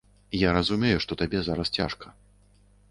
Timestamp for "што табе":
1.05-1.43